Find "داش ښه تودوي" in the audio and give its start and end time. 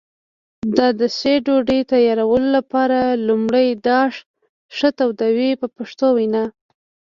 3.87-5.51